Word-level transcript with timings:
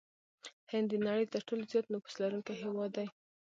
هند 0.71 0.87
د 0.91 0.93
نړۍ 1.07 1.25
ترټولو 1.33 1.63
زيات 1.71 1.85
نفوس 1.93 2.13
لرونکي 2.21 2.53
هېواد 2.61 2.91
دي. 2.97 3.07